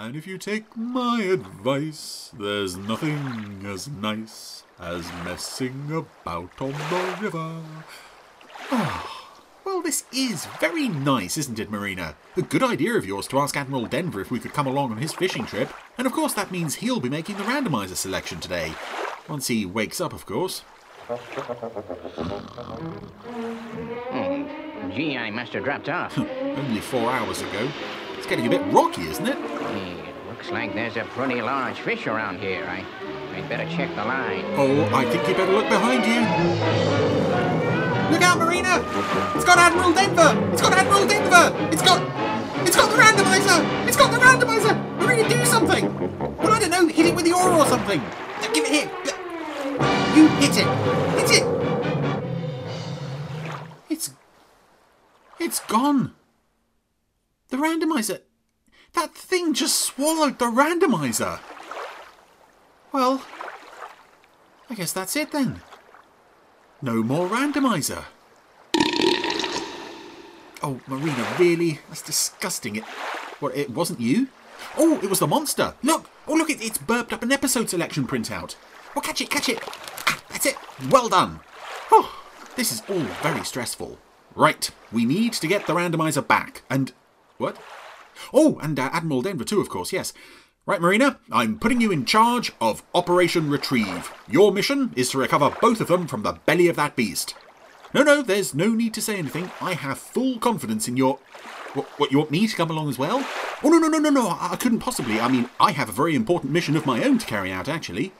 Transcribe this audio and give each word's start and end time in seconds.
And 0.00 0.14
if 0.14 0.28
you 0.28 0.38
take 0.38 0.76
my 0.76 1.22
advice, 1.22 2.30
there's 2.38 2.76
nothing 2.76 3.64
as 3.66 3.88
nice 3.88 4.62
as 4.78 5.10
messing 5.24 5.90
about 5.90 6.52
on 6.60 6.70
the 6.70 7.18
river. 7.20 7.60
Ah, 8.70 9.32
well, 9.64 9.82
this 9.82 10.04
is 10.12 10.46
very 10.60 10.88
nice, 10.88 11.36
isn't 11.36 11.58
it, 11.58 11.68
Marina? 11.68 12.14
A 12.36 12.42
good 12.42 12.62
idea 12.62 12.94
of 12.94 13.06
yours 13.06 13.26
to 13.26 13.40
ask 13.40 13.56
Admiral 13.56 13.86
Denver 13.86 14.20
if 14.20 14.30
we 14.30 14.38
could 14.38 14.52
come 14.52 14.68
along 14.68 14.92
on 14.92 14.98
his 14.98 15.12
fishing 15.12 15.44
trip. 15.44 15.72
And 15.98 16.06
of 16.06 16.12
course, 16.12 16.32
that 16.34 16.52
means 16.52 16.76
he'll 16.76 17.00
be 17.00 17.08
making 17.08 17.36
the 17.36 17.42
randomizer 17.42 17.96
selection 17.96 18.38
today. 18.38 18.74
Once 19.28 19.48
he 19.48 19.66
wakes 19.66 20.00
up, 20.00 20.12
of 20.12 20.26
course. 20.26 20.62
Gee, 24.94 25.18
I 25.18 25.30
must 25.32 25.52
have 25.54 25.64
dropped 25.64 25.88
off. 25.88 26.16
Only 26.18 26.80
four 26.80 27.10
hours 27.10 27.42
ago. 27.42 27.68
It's 28.28 28.36
getting 28.36 28.52
a 28.54 28.58
bit 28.58 28.74
rocky, 28.74 29.08
isn't 29.08 29.26
it? 29.26 29.38
Hey, 29.38 29.92
it 30.06 30.28
looks 30.28 30.50
like 30.50 30.74
there's 30.74 30.98
a 30.98 31.04
pretty 31.16 31.40
large 31.40 31.80
fish 31.80 32.06
around 32.06 32.40
here. 32.40 32.62
I, 32.68 32.84
I'd 33.34 33.48
better 33.48 33.64
check 33.74 33.88
the 33.96 34.04
line. 34.04 34.44
Oh, 34.48 34.84
I 34.94 35.06
think 35.06 35.26
you 35.26 35.34
better 35.34 35.50
look 35.50 35.66
behind 35.70 36.04
you. 36.04 36.20
Look 38.12 38.20
out, 38.20 38.36
Marina! 38.36 38.84
It's 39.34 39.46
got 39.46 39.56
Admiral 39.56 39.94
Denver! 39.94 40.52
It's 40.52 40.60
got 40.60 40.74
Admiral 40.74 41.06
Denver! 41.06 41.56
It's 41.72 41.80
got... 41.80 42.02
It's 42.66 42.76
got 42.76 42.90
the 42.90 42.98
randomizer! 42.98 43.88
It's 43.88 43.96
got 43.96 44.10
the 44.10 44.18
randomizer! 44.18 44.76
Marina, 44.98 45.26
do 45.26 45.42
something! 45.46 45.88
Well, 46.36 46.52
I 46.52 46.60
don't 46.60 46.70
know, 46.70 46.86
hit 46.86 47.06
it 47.06 47.14
with 47.14 47.24
the 47.24 47.32
oar 47.32 47.50
or 47.50 47.64
something! 47.64 48.02
Give 48.52 48.62
it 48.62 48.70
here! 48.70 48.90
You 50.14 50.28
hit 50.36 50.58
it! 50.58 50.66
Hit 51.16 51.30
it! 51.30 51.44
It's... 53.88 54.10
It's 55.40 55.60
gone! 55.60 56.17
The 57.48 57.56
randomizer... 57.56 58.20
That 58.94 59.14
thing 59.14 59.54
just 59.54 59.78
swallowed 59.78 60.38
the 60.38 60.46
randomizer! 60.46 61.40
Well, 62.92 63.22
I 64.70 64.74
guess 64.74 64.92
that's 64.92 65.14
it 65.16 65.30
then. 65.30 65.60
No 66.80 67.02
more 67.02 67.28
randomizer. 67.28 68.04
Oh, 70.62 70.80
Marina, 70.86 71.26
really? 71.38 71.80
That's 71.88 72.02
disgusting. 72.02 72.76
It, 72.76 72.84
what? 73.40 73.56
It 73.56 73.70
wasn't 73.70 74.00
you? 74.00 74.28
Oh, 74.76 74.98
it 75.02 75.08
was 75.08 75.20
the 75.20 75.26
monster. 75.26 75.74
Look! 75.82 76.10
Oh, 76.26 76.34
look! 76.34 76.50
It, 76.50 76.62
it's 76.62 76.78
burped 76.78 77.12
up 77.12 77.22
an 77.22 77.32
episode 77.32 77.70
selection 77.70 78.06
printout. 78.06 78.56
Oh, 78.96 79.00
catch 79.00 79.20
it! 79.20 79.30
Catch 79.30 79.48
it! 79.48 79.60
Ah, 80.06 80.22
that's 80.28 80.46
it. 80.46 80.56
Well 80.90 81.08
done. 81.08 81.40
Oh, 81.90 82.12
this 82.56 82.72
is 82.72 82.82
all 82.88 83.06
very 83.22 83.44
stressful. 83.44 83.98
Right, 84.34 84.70
we 84.92 85.04
need 85.04 85.32
to 85.34 85.46
get 85.46 85.66
the 85.66 85.74
randomizer 85.74 86.26
back. 86.26 86.62
And 86.68 86.92
what? 87.38 87.56
Oh, 88.32 88.58
and 88.60 88.78
uh, 88.78 88.90
Admiral 88.92 89.22
Denver 89.22 89.44
too, 89.44 89.60
of 89.60 89.68
course. 89.68 89.92
Yes. 89.92 90.12
Right, 90.66 90.82
Marina, 90.82 91.18
I'm 91.32 91.58
putting 91.58 91.80
you 91.80 91.90
in 91.90 92.04
charge 92.04 92.52
of 92.60 92.82
Operation 92.94 93.48
Retrieve. 93.48 94.12
Your 94.28 94.52
mission 94.52 94.92
is 94.96 95.10
to 95.10 95.18
recover 95.18 95.56
both 95.62 95.80
of 95.80 95.88
them 95.88 96.06
from 96.06 96.24
the 96.24 96.34
belly 96.44 96.68
of 96.68 96.76
that 96.76 96.94
beast. 96.94 97.34
No, 97.94 98.02
no, 98.02 98.20
there's 98.20 98.54
no 98.54 98.68
need 98.68 98.92
to 98.94 99.00
say 99.00 99.16
anything. 99.16 99.50
I 99.62 99.72
have 99.72 99.98
full 99.98 100.38
confidence 100.38 100.86
in 100.86 100.98
your. 100.98 101.18
What, 101.72 101.86
what, 101.98 102.12
you 102.12 102.18
want 102.18 102.30
me 102.30 102.46
to 102.46 102.56
come 102.56 102.70
along 102.70 102.90
as 102.90 102.98
well? 102.98 103.26
Oh, 103.62 103.70
no, 103.70 103.78
no, 103.78 103.88
no, 103.88 103.98
no, 103.98 104.10
no, 104.10 104.28
I, 104.28 104.50
I 104.52 104.56
couldn't 104.56 104.80
possibly. 104.80 105.18
I 105.20 105.28
mean, 105.28 105.48
I 105.58 105.72
have 105.72 105.88
a 105.88 105.92
very 105.92 106.14
important 106.14 106.52
mission 106.52 106.76
of 106.76 106.86
my 106.86 107.02
own 107.02 107.16
to 107.18 107.26
carry 107.26 107.50
out, 107.50 107.68
actually. 107.68 108.12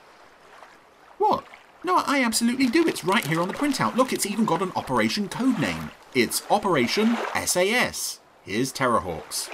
What? 1.18 1.44
No, 1.84 2.02
I 2.06 2.22
absolutely 2.24 2.66
do. 2.66 2.86
It's 2.88 3.04
right 3.04 3.26
here 3.26 3.40
on 3.40 3.48
the 3.48 3.54
printout. 3.54 3.94
Look, 3.94 4.12
it's 4.12 4.26
even 4.26 4.46
got 4.46 4.62
an 4.62 4.72
operation 4.74 5.28
code 5.28 5.58
name. 5.58 5.90
It's 6.14 6.42
Operation 6.50 7.18
SAS. 7.44 8.20
Here's 8.48 8.72
Terrahawks. 8.72 9.50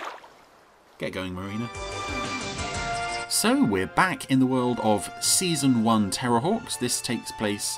Get 0.99 1.13
going, 1.13 1.35
Marina. 1.35 1.69
So 3.29 3.65
we're 3.65 3.89
back 3.89 4.31
in 4.31 4.39
the 4.39 4.47
world 4.47 4.79
of 4.85 5.11
Season 5.21 5.83
1 5.83 6.13
Terrahawks. 6.13 6.79
This 6.79 7.01
takes 7.01 7.33
place 7.33 7.77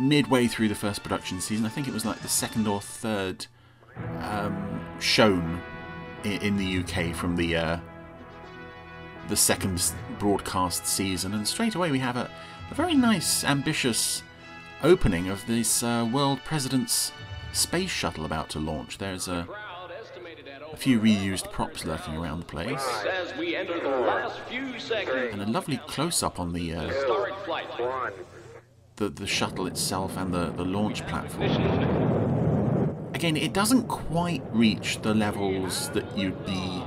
midway 0.00 0.48
through 0.48 0.66
the 0.66 0.74
first 0.74 1.04
production 1.04 1.40
season. 1.40 1.64
I 1.64 1.68
think 1.68 1.86
it 1.86 1.94
was 1.94 2.04
like 2.04 2.18
the 2.22 2.28
second 2.28 2.66
or 2.66 2.80
third 2.80 3.46
um, 4.18 4.84
shown 4.98 5.62
in, 6.24 6.56
the 6.56 6.78
UK 6.78 7.14
from 7.14 7.36
the 7.36 7.54
uh, 7.54 7.78
the 9.28 9.36
second 9.36 9.92
broadcast 10.18 10.88
season. 10.88 11.34
And 11.34 11.46
straight 11.46 11.76
away 11.76 11.92
we 11.92 12.00
have 12.00 12.16
a, 12.16 12.28
a 12.68 12.74
very 12.74 12.96
nice, 12.96 13.44
ambitious 13.44 14.24
opening 14.82 15.28
of 15.28 15.46
this 15.46 15.84
uh, 15.84 16.08
world 16.12 16.40
president's 16.44 17.12
space 17.52 17.90
shuttle 17.90 18.24
about 18.24 18.48
to 18.50 18.58
launch. 18.58 18.98
There's 18.98 19.28
a 19.28 19.46
a 20.72 20.76
few 20.76 20.98
reused 20.98 21.52
props 21.52 21.84
lurking 21.84 22.16
around 22.16 22.40
the 22.40 22.46
place. 22.46 23.04
And 25.32 25.42
a 25.42 25.46
lovely 25.46 25.76
close-up 25.86 26.40
on 26.40 26.52
the, 26.52 26.74
uh, 26.74 26.92
the 28.96 29.08
the 29.08 29.26
shuttle 29.26 29.66
itself 29.66 30.16
and 30.16 30.32
the, 30.32 30.50
the 30.50 30.64
launch 30.64 31.06
platform. 31.06 31.50
Again, 33.14 33.36
it 33.36 33.52
doesn't 33.52 33.88
quite 33.88 34.42
reach 34.52 35.02
the 35.02 35.14
levels 35.14 35.90
that 35.90 36.16
you'd 36.16 36.46
be 36.46 36.82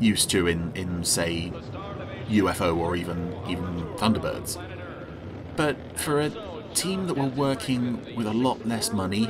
used 0.00 0.28
to 0.30 0.48
in, 0.48 0.72
in 0.74 1.04
say, 1.04 1.52
UFO 2.28 2.76
or 2.76 2.96
even 2.96 3.34
even 3.48 3.84
Thunderbirds. 3.96 4.60
But 5.56 5.98
for 5.98 6.20
a 6.20 6.30
team 6.76 7.06
that 7.06 7.16
were 7.16 7.24
working 7.24 8.14
with 8.14 8.26
a 8.26 8.32
lot 8.32 8.66
less 8.66 8.92
money 8.92 9.26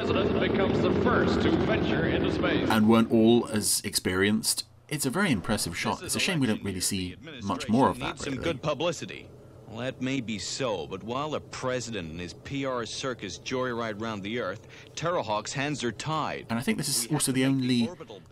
and 2.69 2.89
weren't 2.89 3.13
all 3.13 3.47
as 3.49 3.81
experienced, 3.85 4.65
it's 4.89 5.07
a 5.07 5.11
very 5.11 5.31
impressive 5.31 5.79
shot. 5.79 6.03
It's 6.03 6.17
a 6.17 6.21
shame 6.21 6.41
we 6.41 6.49
don't 6.49 6.65
really 6.65 6.81
see 6.81 7.17
much 7.43 7.69
more 7.69 7.89
of 7.89 8.01
that. 8.01 8.19
Some 8.19 8.37
good 8.37 8.63
publicity. 8.63 9.29
Well, 9.69 9.79
that 9.79 10.01
may 10.01 10.21
be 10.21 10.39
so, 10.39 10.87
but 10.87 11.03
while 11.03 11.31
the 11.31 11.41
president 11.41 12.11
and 12.11 12.21
his 12.21 12.33
PR 12.33 12.85
circus 12.85 13.39
joyride 13.39 14.01
round 14.01 14.23
the 14.23 14.41
Earth, 14.41 14.67
Terrahawk's 14.95 15.53
hands 15.53 15.83
are 15.85 15.93
tied. 15.93 16.47
And 16.49 16.59
I 16.59 16.63
think 16.63 16.79
this 16.79 16.89
is 16.89 17.13
also 17.13 17.33
the 17.33 17.45
only 17.45 17.91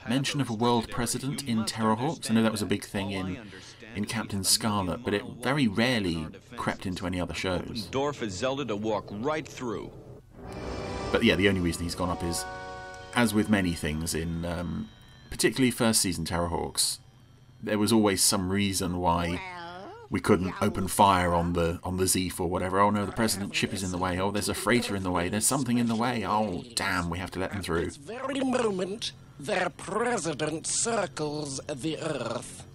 mention 0.09 0.41
of 0.41 0.49
a 0.49 0.55
world 0.55 0.91
president 0.91 1.47
in 1.47 1.65
Terrahawks. 1.65 2.31
I 2.31 2.35
know 2.35 2.43
that 2.43 2.53
was 2.53 2.63
a 2.63 2.67
big 2.67 2.85
thing 2.85 3.11
in 3.11 3.39
in 3.95 4.05
Captain 4.05 4.45
Scarlet, 4.45 5.05
but 5.05 5.15
it 5.15 5.25
very 5.43 5.69
rarely 5.69 6.27
crept 6.57 6.87
into 6.87 7.07
any 7.07 7.21
other 7.21 7.35
shows. 7.35 7.89
Dorf 7.91 8.21
has 8.21 8.33
Zelda 8.33 8.65
to 8.67 8.77
walk 8.77 9.07
right 9.11 9.47
through. 9.47 9.91
But 11.13 11.25
yeah, 11.25 11.37
the 11.37 11.49
only 11.49 11.61
reason 11.61 11.85
he's 11.85 11.95
gone 11.95 12.11
up 12.11 12.23
is, 12.25 12.45
as 13.15 13.33
with 13.33 13.49
many 13.49 13.73
things 13.73 14.15
in, 14.15 14.45
um, 14.45 14.89
particularly 15.31 15.71
first 15.71 16.01
season 16.01 16.25
Terrahawks, 16.25 16.99
there 17.63 17.79
was 17.79 17.93
always 17.93 18.23
some 18.23 18.51
reason 18.51 18.99
why 18.99 19.41
we 20.11 20.21
couldn't 20.21 20.55
open 20.61 20.87
fire 20.89 21.33
on 21.33 21.55
the 21.55 21.81
on 21.83 21.97
the 21.97 22.05
Zeef 22.05 22.39
or 22.39 22.49
whatever. 22.49 22.79
Oh 22.81 22.91
no, 22.91 23.07
the 23.07 23.13
president's 23.13 23.57
ship 23.57 23.73
is 23.73 23.83
in 23.83 23.91
the 23.91 23.99
way. 23.99 24.21
Oh, 24.21 24.31
there's 24.31 24.49
a 24.49 24.55
freighter 24.55 24.95
in 24.95 25.03
the 25.03 25.11
way. 25.11 25.29
There's 25.29 25.47
something 25.47 25.79
in 25.79 25.87
the 25.87 25.97
way. 25.97 26.25
Oh 26.27 26.63
damn, 26.75 27.11
we 27.11 27.19
have 27.19 27.31
to 27.33 27.39
let 27.39 27.53
them 27.53 27.63
through. 27.63 27.91
very 27.91 28.41
moment 28.41 29.13
their 29.39 29.71
president 29.71 30.67
circles 30.67 31.61
the 31.67 31.99
earth. 31.99 32.67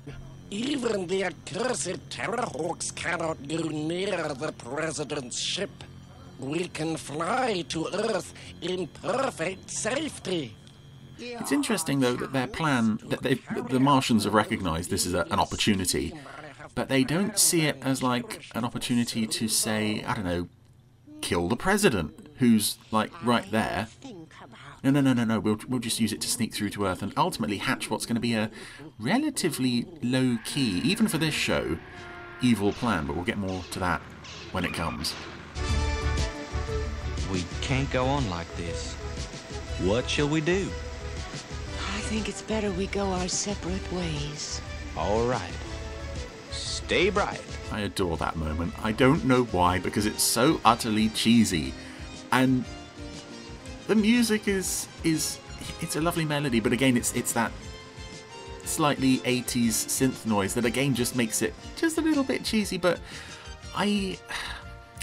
Even 0.51 1.05
the 1.07 1.25
accursed 1.25 2.09
Terrahawks 2.09 2.93
cannot 2.95 3.47
go 3.47 3.67
near 3.67 4.33
the 4.33 4.51
president's 4.53 5.37
ship. 5.39 5.69
We 6.39 6.67
can 6.69 6.97
fly 6.97 7.65
to 7.69 7.87
Earth 7.93 8.33
in 8.61 8.87
perfect 8.87 9.69
safety. 9.69 10.55
It's 11.19 11.51
interesting 11.51 11.99
though 11.99 12.15
that 12.15 12.33
their 12.33 12.47
plan, 12.47 12.99
that 13.07 13.21
they, 13.21 13.35
the 13.69 13.79
Martians 13.79 14.23
have 14.23 14.33
recognised 14.33 14.89
this 14.89 15.05
is 15.05 15.13
a, 15.13 15.23
an 15.29 15.39
opportunity, 15.39 16.13
but 16.75 16.89
they 16.89 17.03
don't 17.03 17.37
see 17.37 17.66
it 17.67 17.77
as 17.81 18.01
like 18.01 18.45
an 18.55 18.63
opportunity 18.63 19.27
to 19.27 19.47
say, 19.47 20.03
I 20.07 20.16
don't 20.16 20.25
know, 20.25 20.47
kill 21.21 21.47
the 21.49 21.57
president, 21.57 22.29
who's 22.37 22.77
like 22.89 23.11
right 23.23 23.49
there. 23.51 23.87
No, 24.84 24.91
no, 24.91 25.01
no, 25.01 25.13
no, 25.13 25.25
no. 25.25 25.40
We'll 25.40 25.59
we'll 25.67 25.79
just 25.79 26.00
use 26.00 26.13
it 26.13 26.22
to 26.22 26.29
sneak 26.29 26.53
through 26.53 26.69
to 26.72 26.85
Earth 26.85 27.01
and 27.01 27.12
ultimately 27.17 27.57
hatch 27.57 27.90
what's 27.90 28.06
going 28.06 28.16
to 28.16 28.22
be 28.22 28.34
a 28.34 28.50
relatively 28.97 29.85
low 30.01 30.37
key, 30.46 30.79
even 30.79 31.08
for 31.08 31.17
this 31.17 31.34
show, 31.34 31.78
evil 32.41 32.72
plan. 32.72 33.05
But 33.05 33.16
we'll 33.16 33.26
get 33.26 33.37
more 33.37 33.64
to 33.72 33.79
that 33.79 34.02
when 34.52 34.64
it 34.64 34.73
comes. 34.73 35.14
We 37.31 37.43
can't 37.61 37.91
go 37.91 38.05
on 38.05 38.29
like 38.29 38.53
this. 38.55 38.93
What 39.84 40.09
shall 40.09 40.29
we 40.29 40.41
do? 40.41 40.70
I 41.76 42.02
think 42.11 42.28
it's 42.28 42.41
better 42.41 42.72
we 42.72 42.87
go 42.87 43.08
our 43.08 43.28
separate 43.28 43.91
ways. 43.91 44.61
All 44.97 45.28
right. 45.28 45.53
Stay 46.52 47.09
bright. 47.09 47.41
I 47.72 47.81
adore 47.81 48.17
that 48.17 48.35
moment. 48.35 48.73
I 48.84 48.93
don't 48.93 49.26
know 49.26 49.43
why, 49.46 49.78
because 49.78 50.08
it's 50.08 50.23
so 50.23 50.59
utterly 50.66 51.09
cheesy, 51.09 51.73
and 52.31 52.66
the 53.90 53.96
music 53.96 54.47
is 54.47 54.88
is 55.03 55.40
it's 55.82 55.96
a 55.96 56.02
lovely 56.02 56.24
melody, 56.24 56.59
but 56.59 56.72
again, 56.72 56.96
it's 56.96 57.14
it's 57.16 57.34
that 57.34 57.52
slightly 58.64 59.18
80s 59.20 59.70
synth 59.88 60.28
noise 60.28 60.53
that 60.53 60.64
again 60.64 60.94
just 60.94 61.16
makes 61.16 61.41
it 61.41 61.56
just 61.76 61.97
a 61.97 62.02
little 62.02 62.24
bit 62.24 62.44
cheesy. 62.44 62.78
But 62.78 63.00
I 63.76 64.18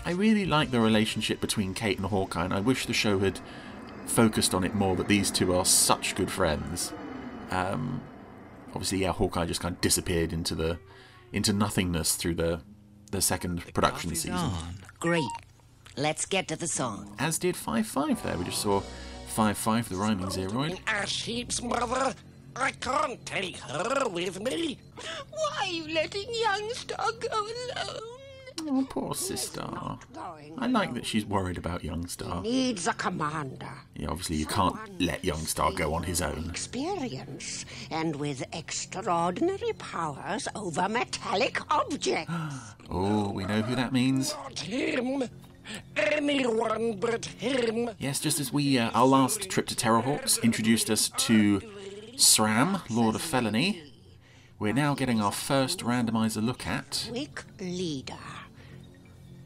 I 0.05 0.13
really 0.13 0.47
like 0.47 0.71
the 0.71 0.81
relationship 0.81 1.41
between 1.41 1.75
Kate 1.75 1.99
and 1.99 2.07
Hawkeye, 2.07 2.45
and 2.45 2.55
I 2.55 2.61
wish 2.61 2.87
the 2.87 2.95
show 2.95 3.19
had 3.19 3.41
focused 4.07 4.55
on 4.55 4.63
it 4.63 4.75
more. 4.75 4.95
That 4.95 5.09
these 5.09 5.33
two 5.33 5.53
are 5.53 5.65
such 5.65 6.15
good 6.15 6.31
friends. 6.31 6.93
Um, 7.51 8.01
obviously, 8.69 8.99
yeah, 8.99 9.13
Hawkeye 9.13 9.47
just 9.47 9.61
kind 9.61 9.75
of 9.75 9.81
disappeared 9.81 10.33
into 10.33 10.55
the 10.55 10.79
into 11.33 11.53
nothingness 11.53 12.15
through 12.15 12.37
the 12.37 12.61
the 13.11 13.21
second 13.21 13.65
production 13.75 14.11
season. 14.11 14.35
on. 14.35 14.75
Great. 15.01 15.25
Let's 15.99 16.27
get 16.27 16.47
to 16.49 16.57
the 16.57 16.69
song. 16.69 17.15
As 17.19 17.39
did 17.39 17.57
Five 17.57 17.87
Five. 17.87 18.23
There, 18.23 18.37
we 18.37 18.45
just 18.45 18.61
saw 18.61 18.81
Five 19.29 19.57
Five, 19.57 19.89
the 19.89 19.97
rhyming 19.97 20.27
Zeroid. 20.27 20.71
In 20.73 20.79
ash 20.87 21.25
heaps, 21.25 21.63
mother. 21.63 22.15
I 22.55 22.71
can't 22.73 23.25
take 23.25 23.57
her 23.59 24.09
with 24.09 24.41
me. 24.41 24.79
Why 25.31 25.57
are 25.61 25.67
you 25.67 25.93
letting 25.93 26.29
Yung-Star 26.33 27.13
go 27.21 27.43
alone? 27.43 28.01
Oh, 28.69 28.87
poor 28.89 29.15
sister. 29.15 29.63
I 30.59 30.67
like 30.67 30.95
that 30.95 31.05
she's 31.05 31.27
worried 31.27 31.59
about 31.59 31.85
Yung-Star. 31.85 32.41
Needs 32.43 32.87
a 32.87 32.95
commander. 32.95 33.73
Yeah, 33.95 34.09
obviously 34.09 34.37
you 34.37 34.47
can't 34.47 34.77
let 35.01 35.23
Yung-Star 35.25 35.73
go 35.73 35.93
on 35.93 36.03
his 36.03 36.23
own. 36.23 36.49
Experience 36.51 37.67
and 37.91 38.17
with 38.17 38.43
extraordinary 38.55 39.73
powers 39.79 40.49
over 40.55 40.89
metallic 40.89 41.59
objects. 41.71 42.33
Oh, 42.89 43.33
we 43.33 43.45
know 43.45 43.63
who 43.63 43.75
that 43.75 43.93
means. 43.93 44.33
Not 44.35 44.61
him. 44.61 45.29
Anyone 45.97 46.97
but 46.99 47.25
him. 47.27 47.91
Yes, 47.99 48.21
just 48.21 48.41
as 48.41 48.53
we 48.53 48.79
uh, 48.79 48.91
our 48.91 49.07
last 49.07 49.49
trip 49.51 49.67
to 49.67 49.75
Terrahawks 49.75 50.43
introduced 50.43 50.91
us 50.91 51.11
to 51.17 51.61
SRAM, 52.17 52.83
Lord 52.91 53.15
of 53.15 53.23
Felony, 53.23 53.83
we're 54.59 54.73
now 54.73 54.95
getting 54.95 55.21
our 55.21 55.33
first 55.33 55.81
randomizer 55.81 56.45
look 56.45 56.67
at. 56.67 57.09
Weak 57.13 57.43
leader. 57.61 58.15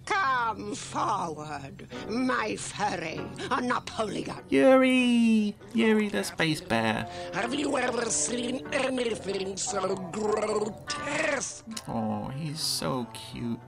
Come 0.07 0.75
forward, 0.75 1.87
my 2.09 2.57
furry, 2.57 3.21
a 3.49 3.61
Napoleon. 3.61 4.35
Yuri! 4.49 5.55
Yuri 5.73 6.09
the 6.09 6.25
Space 6.25 6.61
Bear. 6.61 7.09
Have 7.33 7.55
you 7.55 7.79
ever 7.79 8.07
seen 8.07 8.67
anything 8.73 9.57
so 9.57 9.95
grotesque? 10.11 11.65
Oh, 11.87 12.29
he's 12.37 12.59
so 12.59 13.07
cute. 13.13 13.61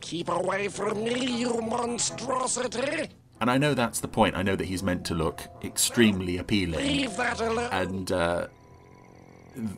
Keep 0.00 0.28
away 0.28 0.68
from 0.68 1.02
me, 1.04 1.26
you 1.38 1.60
monstrosity. 1.60 3.08
And 3.40 3.50
I 3.50 3.58
know 3.58 3.74
that's 3.74 4.00
the 4.00 4.08
point. 4.08 4.36
I 4.36 4.42
know 4.42 4.56
that 4.56 4.64
he's 4.66 4.82
meant 4.82 5.04
to 5.06 5.14
look 5.14 5.42
extremely 5.62 6.38
appealing 6.38 6.86
Leave 6.86 7.16
that 7.16 7.40
alone. 7.40 7.68
and 7.72 8.10
uh, 8.12 8.46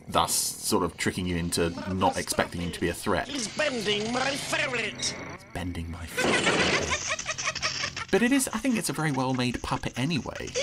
thus 0.07 0.33
sort 0.33 0.83
of 0.83 0.97
tricking 0.97 1.27
you 1.27 1.35
into 1.37 1.69
not 1.93 2.17
expecting 2.17 2.61
him 2.61 2.71
to 2.71 2.79
be 2.79 2.89
a 2.89 2.93
threat. 2.93 3.27
He's 3.27 3.47
bending 3.49 4.11
my 4.13 4.19
ferret. 4.31 5.15
bending 5.53 5.91
my 5.91 6.05
feet. 6.05 8.07
but 8.11 8.21
it 8.23 8.31
is, 8.31 8.49
I 8.53 8.57
think 8.57 8.77
it's 8.77 8.89
a 8.89 8.93
very 8.93 9.11
well 9.11 9.33
made 9.33 9.61
puppet 9.61 9.93
anyway. 9.97 10.49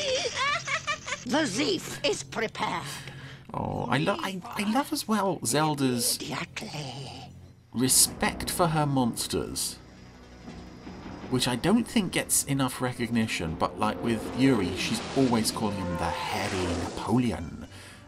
The 1.27 1.45
Zeef 1.45 1.99
is 2.09 2.23
prepared. 2.23 2.85
Oh, 3.53 3.87
I, 3.91 3.99
lo- 3.99 4.17
I, 4.19 4.41
I 4.57 4.73
love 4.73 4.95
as 4.95 5.07
well 5.07 5.41
Zelda's 5.45 6.17
Immediately. 6.17 7.13
Respect 7.79 8.51
for 8.51 8.69
her 8.69 8.87
monsters. 8.87 9.79
Which 11.31 11.47
I 11.47 11.57
don't 11.57 11.87
think 11.87 12.13
gets 12.13 12.45
enough 12.45 12.81
recognition, 12.81 13.55
but 13.55 13.79
like 13.79 14.03
with 14.03 14.23
Yuri, 14.39 14.75
she's 14.77 15.01
always 15.17 15.51
calling 15.51 15.77
him 15.77 15.97
the 15.99 16.05
hairy 16.05 16.67
Napoleon. 16.85 17.67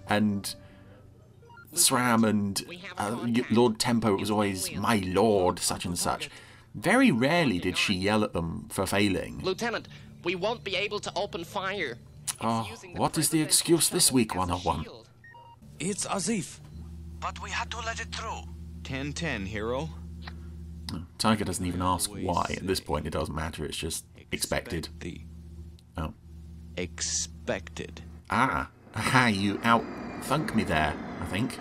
And 0.08 0.54
SRAM 1.74 2.26
and 2.26 2.62
uh, 2.96 3.44
Lord 3.50 3.78
Tempo, 3.78 4.14
it 4.14 4.20
was 4.20 4.30
always 4.30 4.72
my 4.72 4.96
lord, 5.04 5.58
such 5.58 5.84
and 5.84 5.98
such. 5.98 6.30
Very 6.74 7.10
rarely 7.10 7.58
did 7.58 7.76
she 7.76 7.94
yell 7.94 8.24
at 8.24 8.32
them 8.32 8.68
for 8.70 8.86
failing. 8.86 9.40
Lieutenant, 9.42 9.88
we 10.24 10.34
won't 10.34 10.64
be 10.64 10.76
able 10.76 11.00
to 11.00 11.12
open 11.14 11.44
fire. 11.44 11.98
It's 12.24 12.36
Oh, 12.40 12.66
what 12.96 13.18
is 13.18 13.28
the 13.28 13.42
excuse 13.42 13.88
this 13.90 14.10
week, 14.10 14.32
as 14.32 14.36
a 14.36 14.56
101? 14.56 14.86
It's 15.78 16.06
Azif. 16.06 16.58
But 17.20 17.42
we 17.42 17.50
had 17.50 17.70
to 17.70 17.78
let 17.80 18.00
it 18.00 18.14
through. 18.14 18.44
10-10, 18.90 19.46
Hiro. 19.46 19.88
Tiger 21.16 21.44
doesn't 21.44 21.64
even 21.64 21.80
ask 21.80 22.10
why. 22.10 22.56
At 22.56 22.66
this 22.66 22.80
point, 22.80 23.06
it 23.06 23.10
doesn't 23.10 23.34
matter. 23.34 23.64
It's 23.64 23.76
just 23.76 24.04
expected. 24.32 24.88
The 24.98 25.20
Oh. 25.96 26.12
expected. 26.76 28.02
Ah, 28.30 28.68
aha, 28.96 29.26
you 29.28 29.60
out 29.62 29.84
thunk 30.24 30.56
me 30.56 30.64
there, 30.64 30.92
I 31.20 31.24
think. 31.26 31.56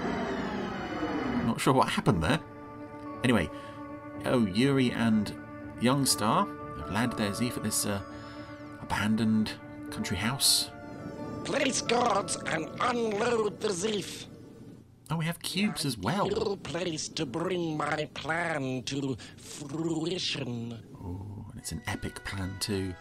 Not 1.46 1.62
sure 1.62 1.74
what 1.74 1.90
happened 1.90 2.24
there. 2.24 2.40
Anyway, 3.24 3.48
oh, 4.25 4.48
Yuri 4.48 4.92
and 4.92 5.32
Yung-Star 5.82 6.48
have 6.80 6.92
landed 6.92 7.20
their 7.20 7.32
Zeef 7.32 7.58
at 7.58 7.64
this 7.64 7.86
uh, 7.86 8.02
abandoned 8.82 9.52
country 9.92 10.18
house. 10.18 10.72
Place 11.44 11.82
guards 11.82 12.38
and 12.48 12.70
unload 12.82 13.60
the 13.60 13.68
Zeef. 13.70 14.25
Oh, 15.12 15.16
we 15.18 15.26
have 15.26 15.40
cubes 15.40 15.86
as 15.86 15.98
well. 15.98 16.30
Ill 16.30 16.58
place 16.58 17.08
to 17.10 17.26
bring 17.26 17.76
my 17.78 18.08
plan 18.14 18.84
to 18.84 19.18
fruition. 19.38 20.78
Oh, 21.04 21.46
and 21.52 21.60
it's 21.60 21.72
an 21.72 21.82
epic 21.88 22.24
plan 22.26 22.56
too. 22.60 22.94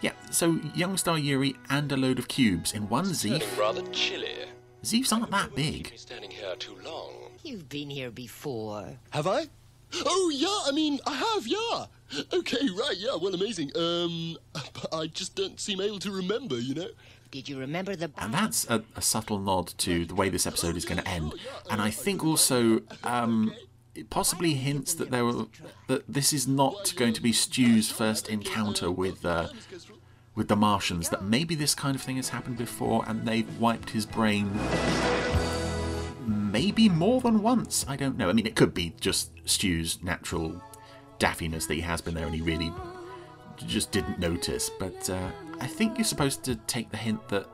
Yeah, 0.00 0.12
so 0.30 0.58
Yung-Star 0.74 1.18
Yuri 1.18 1.54
and 1.70 1.90
a 1.92 1.96
load 1.96 2.18
of 2.18 2.28
cubes 2.28 2.72
in 2.72 2.88
one 2.88 3.06
Zeef. 3.06 3.58
rather 3.58 3.82
chilly. 3.92 4.34
Zeefs 4.82 5.12
aren't 5.12 5.30
that 5.30 5.54
big. 5.54 5.90
Been 5.90 5.98
standing 5.98 6.30
here 6.30 6.54
too 6.56 6.76
long. 6.84 7.12
You've 7.42 7.68
been 7.68 7.90
here 7.90 8.10
before. 8.10 8.98
Have 9.10 9.26
I? 9.26 9.46
Oh 10.04 10.30
yeah, 10.34 10.62
I 10.66 10.72
mean 10.72 10.98
I 11.06 11.14
have, 11.14 11.46
yeah. 11.46 11.86
Okay, 12.32 12.68
right, 12.76 12.96
yeah, 12.96 13.16
well 13.20 13.34
amazing. 13.34 13.70
Um 13.76 14.36
but 14.52 14.92
I 14.92 15.06
just 15.06 15.34
don't 15.36 15.58
seem 15.60 15.80
able 15.80 16.00
to 16.00 16.10
remember, 16.10 16.58
you 16.58 16.74
know? 16.74 16.88
Did 17.36 17.50
you 17.50 17.58
remember 17.58 17.94
the 17.94 18.10
And 18.16 18.32
that's 18.32 18.66
a, 18.70 18.82
a 18.96 19.02
subtle 19.02 19.38
nod 19.38 19.74
to 19.76 20.06
the 20.06 20.14
way 20.14 20.30
this 20.30 20.46
episode 20.46 20.74
is 20.74 20.86
going 20.86 21.02
to 21.02 21.06
end. 21.06 21.34
And 21.70 21.82
I 21.82 21.90
think 21.90 22.24
also 22.24 22.80
um, 23.04 23.52
it 23.94 24.08
possibly 24.08 24.54
hints 24.54 24.94
that 24.94 25.10
there 25.10 25.30
that 25.88 26.04
this 26.08 26.32
is 26.32 26.48
not 26.48 26.94
going 26.96 27.12
to 27.12 27.20
be 27.20 27.34
Stu's 27.34 27.90
first 27.90 28.30
encounter 28.30 28.90
with 28.90 29.22
uh, 29.26 29.48
with 30.34 30.48
the 30.48 30.56
Martians. 30.56 31.10
That 31.10 31.24
maybe 31.24 31.54
this 31.54 31.74
kind 31.74 31.94
of 31.94 32.00
thing 32.00 32.16
has 32.16 32.30
happened 32.30 32.56
before, 32.56 33.04
and 33.06 33.28
they've 33.28 33.60
wiped 33.60 33.90
his 33.90 34.06
brain. 34.06 34.58
Maybe 36.26 36.88
more 36.88 37.20
than 37.20 37.42
once. 37.42 37.84
I 37.86 37.96
don't 37.96 38.16
know. 38.16 38.30
I 38.30 38.32
mean, 38.32 38.46
it 38.46 38.56
could 38.56 38.72
be 38.72 38.94
just 38.98 39.30
Stu's 39.44 40.02
natural 40.02 40.62
daffiness 41.18 41.68
that 41.68 41.74
he 41.74 41.82
has 41.82 42.00
been 42.00 42.14
there, 42.14 42.24
and 42.24 42.34
he 42.34 42.40
really 42.40 42.72
just 43.66 43.92
didn't 43.92 44.18
notice. 44.18 44.70
But 44.70 45.10
uh, 45.10 45.28
I 45.60 45.66
think 45.66 45.98
you're 45.98 46.04
supposed 46.04 46.42
to 46.44 46.56
take 46.56 46.90
the 46.90 46.96
hint 46.96 47.28
that 47.28 47.48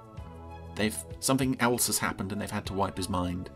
they've 0.75 0.97
something 1.21 1.57
else 1.61 1.87
has 1.87 1.99
happened 1.99 2.33
and 2.33 2.41
they've 2.41 2.51
had 2.51 2.67
to 2.67 2.73
wipe 2.73 2.97
his 2.97 3.09
mind. 3.09 3.51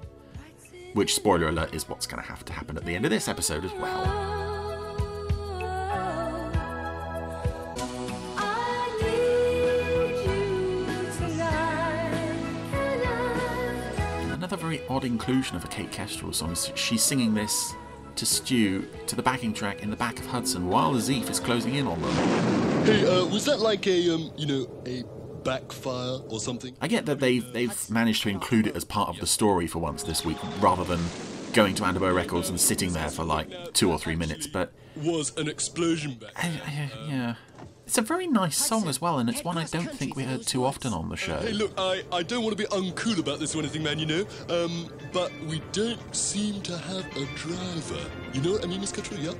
Which, 0.94 1.14
spoiler 1.14 1.49
alert, 1.49 1.75
is 1.75 1.88
what's 1.88 2.06
going 2.06 2.23
to 2.23 2.28
have 2.28 2.44
to 2.47 2.52
happen 2.52 2.76
at 2.76 2.85
the 2.85 2.94
end 2.94 3.04
of 3.04 3.11
this 3.11 3.28
episode 3.28 3.64
as 3.64 3.73
well. 3.75 4.04
Another 14.32 14.56
very 14.56 14.80
odd 14.88 15.04
inclusion 15.04 15.56
of 15.56 15.64
a 15.64 15.68
Kate 15.68 15.90
Kestrel 15.90 16.32
song 16.32 16.52
is 16.52 16.71
she's 16.76 17.02
singing 17.02 17.35
this 17.35 17.75
to 18.16 18.26
Stew 18.26 18.88
to 19.06 19.16
the 19.16 19.23
backing 19.23 19.52
track 19.52 19.82
in 19.82 19.90
the 19.90 19.96
back 19.96 20.18
of 20.18 20.26
Hudson 20.26 20.68
while 20.68 20.94
Zeef 20.94 21.30
is 21.30 21.40
closing 21.40 21.75
in 21.75 21.87
on 21.87 22.00
them. 22.00 22.85
Hey, 22.85 23.06
uh, 23.06 23.25
was 23.26 23.44
that 23.46 23.61
like 23.61 23.87
a 23.87 24.14
um, 24.14 24.30
you 24.37 24.46
know, 24.46 24.82
a 24.87 25.04
backfire 25.44 26.20
or 26.28 26.40
something? 26.40 26.76
I 26.80 26.88
get 26.88 27.06
that 27.06 27.20
they've 27.20 27.44
they've 27.52 27.90
managed 27.90 28.23
to 28.23 28.28
include 28.28 28.66
it 28.66 28.76
as 28.76 28.85
part 28.85 29.08
of 29.08 29.18
the 29.18 29.26
story 29.26 29.66
for 29.66 29.78
once 29.78 30.02
this 30.02 30.25
week, 30.25 30.38
rather 30.61 30.85
than 30.85 31.00
going 31.52 31.75
to 31.75 31.85
Anderburr 31.85 32.14
Records 32.14 32.49
and 32.50 32.61
sitting 32.61 32.92
there 32.92 33.08
for 33.08 33.25
like 33.25 33.73
two 33.73 33.90
or 33.90 33.99
three 33.99 34.16
minutes. 34.16 34.46
But 34.46 34.73
Was 34.96 35.37
an 35.37 35.49
explosion 35.49 36.14
back. 36.14 36.32
I, 36.37 36.49
I, 36.49 36.90
yeah, 37.08 37.35
it's 37.87 37.99
a 37.99 38.02
very 38.02 38.26
nice 38.26 38.57
song 38.57 38.88
as 38.88 39.00
well, 39.00 39.21
and 39.21 39.31
it's 39.31 39.45
one 39.45 39.57
I 39.57 39.64
don't 39.64 39.93
think 39.93 40.16
we 40.16 40.25
heard 40.25 40.45
too 40.45 40.64
often 40.64 40.93
on 40.93 41.09
the 41.09 41.16
show. 41.16 41.38
Hey, 41.38 41.52
look, 41.52 41.73
I, 41.78 42.02
I 42.12 42.25
don't 42.25 42.43
want 42.43 42.57
to 42.57 42.62
be 42.62 42.69
uncool 42.69 43.21
about 43.21 43.38
this 43.38 43.55
or 43.55 43.61
anything, 43.61 43.85
man, 43.85 44.00
you 44.00 44.07
know, 44.07 44.26
um, 44.50 44.90
but 45.12 45.31
we 45.47 45.62
don't 45.71 46.00
seem 46.14 46.61
to 46.62 46.76
have 46.76 47.07
a 47.16 47.25
driver. 47.37 48.05
You 48.33 48.43
know 48.43 48.52
what 48.52 48.64
I 48.64 48.66
mean, 48.66 48.81
Miss 48.81 48.90
Cottrell, 48.90 49.21
yeah? 49.21 49.33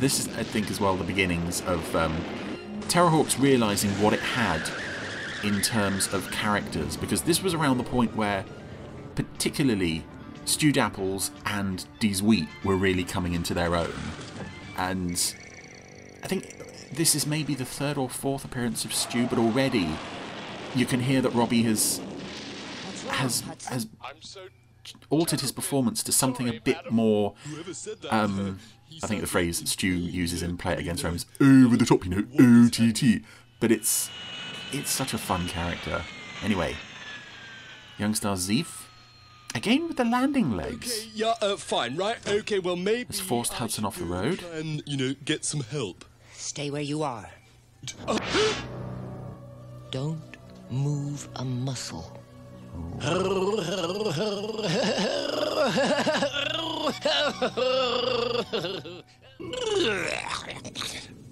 This 0.00 0.18
is, 0.18 0.28
I 0.36 0.42
think, 0.42 0.70
as 0.72 0.80
well 0.80 0.96
the 0.96 1.04
beginnings 1.04 1.60
of 1.62 1.94
um, 1.94 2.16
Terrahawks 2.88 3.40
realizing 3.40 3.90
what 4.02 4.12
it 4.12 4.20
had 4.20 4.68
in 5.44 5.60
terms 5.60 6.12
of 6.12 6.28
characters, 6.32 6.96
because 6.96 7.22
this 7.22 7.44
was 7.44 7.54
around 7.54 7.78
the 7.78 7.84
point 7.84 8.16
where, 8.16 8.44
particularly, 9.14 10.04
Stu 10.46 10.72
Dapples 10.72 11.30
and 11.46 11.86
Dix-Huit 12.00 12.48
were 12.64 12.76
really 12.76 13.04
coming 13.04 13.34
into 13.34 13.54
their 13.54 13.76
own, 13.76 13.94
and 14.76 15.34
I 16.24 16.26
think 16.26 16.53
this 16.94 17.14
is 17.14 17.26
maybe 17.26 17.54
the 17.54 17.64
third 17.64 17.98
or 17.98 18.08
fourth 18.08 18.44
appearance 18.44 18.84
of 18.84 18.94
Stu, 18.94 19.26
but 19.26 19.38
already 19.38 19.88
you 20.74 20.86
can 20.86 21.00
hear 21.00 21.20
that 21.20 21.30
Robbie 21.30 21.62
has 21.62 22.00
has 23.08 23.42
has 23.66 23.86
altered 25.10 25.40
his 25.40 25.52
performance 25.52 26.02
to 26.02 26.12
something 26.12 26.48
a 26.48 26.60
bit 26.60 26.90
more. 26.90 27.34
Um, 28.10 28.58
I 29.02 29.06
think 29.06 29.20
the 29.20 29.26
phrase 29.26 29.68
Stu 29.70 29.88
uses 29.88 30.42
in 30.42 30.56
Play 30.56 30.74
It 30.74 30.80
Again, 30.80 30.96
Sram 30.96 31.14
is 31.14 31.26
over 31.40 31.76
the 31.76 31.86
top, 31.86 32.04
you 32.04 32.10
know, 32.10 32.66
OTT. 32.66 33.22
But 33.60 33.70
it's 33.70 34.10
it's 34.72 34.90
such 34.90 35.14
a 35.14 35.18
fun 35.18 35.48
character. 35.48 36.02
Anyway, 36.42 36.76
Yung-Star 37.98 38.36
Zeef. 38.36 38.86
Again 39.54 39.86
with 39.86 39.96
the 39.96 40.04
landing 40.04 40.56
legs. 40.56 40.98
Okay, 40.98 41.10
yeah, 41.14 41.34
uh, 41.40 41.56
fine, 41.56 41.96
right? 41.96 42.16
Okay, 42.28 42.58
well, 42.58 42.74
maybe. 42.74 43.06
Has 43.06 43.20
forced 43.20 43.54
Hudson 43.54 43.84
off 43.84 43.96
the 43.96 44.04
road. 44.04 44.42
And, 44.52 44.82
you 44.84 44.96
know, 44.96 45.14
get 45.24 45.44
some 45.44 45.60
help. 45.60 46.04
Stay 46.44 46.68
where 46.68 46.82
you 46.82 47.02
are. 47.02 47.26
Don't 49.90 50.36
move 50.70 51.26
a 51.36 51.44
muscle. 51.44 52.04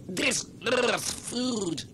This 0.09 0.47
earth 0.67 1.05
food. 1.31 1.85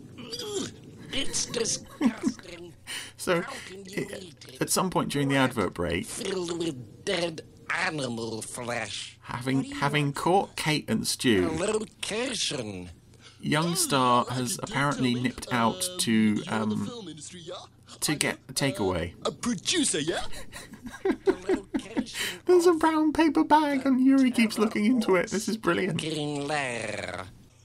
It's 1.13 1.47
disgusting. 1.47 2.73
So, 3.19 3.43
How 3.43 3.53
can 3.67 3.85
you 3.85 4.07
i- 4.11 4.17
eat 4.21 4.45
it? 4.49 4.63
at 4.63 4.71
some 4.71 4.91
point 4.91 5.11
during 5.11 5.29
the 5.29 5.37
advert 5.37 5.75
break, 5.75 6.07
Filled 6.07 6.57
with 6.59 7.05
dead 7.05 7.43
animal 7.69 8.41
flesh. 8.41 9.19
having 9.23 9.65
having 9.65 10.13
caught 10.13 10.55
Kate 10.57 10.89
and 10.89 11.07
Stu, 11.07 11.51
Location. 11.59 12.89
Yung-Star 13.41 14.27
has 14.31 14.59
apparently 14.63 15.15
nipped 15.15 15.47
out 15.53 15.89
to 15.99 16.37
The 16.37 16.55
um, 16.55 16.87
film 16.87 17.09
industry, 17.09 17.41
yeah? 17.45 17.55
to 18.01 18.15
get 18.15 18.39
a 18.49 18.53
takeaway. 18.53 19.15
A 19.25 19.31
producer, 19.31 20.01
yeah? 20.01 20.25
There's 22.47 22.67
a 22.67 22.73
brown 22.75 23.13
paper 23.13 23.45
bag, 23.45 23.87
and 23.87 24.05
Yuri 24.05 24.31
keeps 24.31 24.59
looking 24.59 24.85
into 24.85 25.17
it. 25.17 25.31
This 25.31 25.49
is 25.49 25.57
brilliant. 25.57 26.03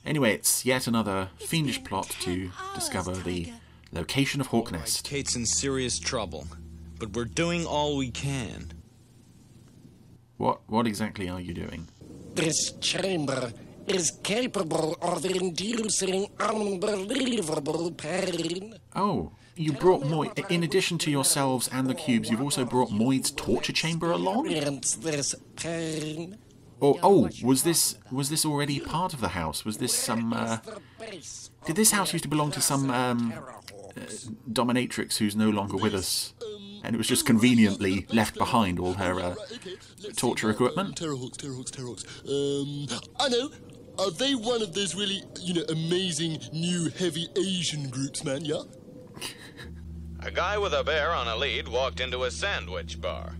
Anyway, 0.05 0.33
it's 0.33 0.65
yet 0.65 0.85
another 0.87 1.29
fiendish 1.37 1.83
plot 1.83 2.09
to 2.21 2.51
discover 2.75 3.13
the 3.13 3.53
location 3.91 4.41
of 4.41 4.47
Hawk 4.47 4.71
Nest. 4.71 5.05
Kate's 5.05 5.35
in 5.35 5.45
serious 5.45 5.97
trouble, 5.97 6.47
but 6.99 7.13
we're 7.13 7.25
doing 7.25 7.65
all 7.65 7.97
we 7.97 8.11
can. 8.11 8.73
What 10.37 10.61
what 10.67 10.87
exactly 10.87 11.29
are 11.29 11.39
you 11.39 11.53
doing? 11.53 11.87
This 12.35 12.71
chamber 12.81 13.53
is 13.87 14.11
capable 14.23 14.97
of 15.01 15.25
inducing 15.25 16.27
unbelievable 16.39 17.91
pain. 17.91 18.75
Oh, 18.95 19.33
you 19.55 19.73
brought 19.73 20.05
Moy. 20.05 20.31
In 20.49 20.63
addition 20.63 20.97
to 20.99 21.11
yourselves 21.11 21.69
and 21.71 21.87
the 21.87 21.95
cubes, 21.95 22.29
you've 22.29 22.41
also 22.41 22.65
brought 22.65 22.91
Moid's 22.91 23.31
torture 23.31 23.73
chamber 23.73 24.11
along. 24.11 24.45
This 24.45 25.35
pain. 25.55 26.37
Or 26.79 26.99
oh, 27.01 27.29
was 27.43 27.63
this 27.63 27.97
was 28.11 28.29
this 28.29 28.45
already 28.45 28.79
part 28.79 29.13
of 29.13 29.21
the 29.21 29.29
house? 29.29 29.63
Was 29.63 29.77
this 29.77 29.93
some? 29.93 30.33
Uh, 30.33 30.57
did 31.65 31.75
this 31.77 31.91
house 31.91 32.11
used 32.11 32.23
to 32.23 32.29
belong 32.29 32.51
to 32.51 32.61
some 32.61 32.89
um, 32.89 33.33
dominatrix 34.51 35.17
who's 35.17 35.35
no 35.35 35.49
longer 35.49 35.77
with 35.77 35.93
us, 35.93 36.33
and 36.83 36.93
it 36.93 36.97
was 36.97 37.07
just 37.07 37.25
conveniently 37.25 38.05
left 38.11 38.37
behind 38.37 38.79
all 38.79 38.93
her 38.93 39.13
uh, 39.13 39.29
Right, 39.29 39.37
okay. 39.53 39.75
Let's 40.03 40.17
torture 40.17 40.49
equipment? 40.49 40.99
Terrahawks, 40.99 41.37
Terrahawks, 41.37 41.71
Terrahawks. 41.71 42.03
Um, 42.27 42.99
I 43.17 43.29
know. 43.29 43.49
Are 43.99 44.11
they 44.11 44.33
one 44.35 44.61
of 44.61 44.73
those 44.73 44.95
really, 44.95 45.23
you 45.39 45.53
know, 45.53 45.63
amazing 45.69 46.39
new 46.51 46.89
heavy 46.89 47.27
Asian 47.37 47.89
groups, 47.89 48.23
man? 48.23 48.43
Yeah. 48.43 48.63
A 50.25 50.31
guy 50.31 50.57
with 50.57 50.73
a 50.73 50.83
bear 50.85 51.11
on 51.11 51.27
a 51.27 51.35
lead 51.35 51.67
walked 51.67 51.99
into 51.99 52.23
a 52.23 52.31
sandwich 52.31 53.01
bar. 53.01 53.35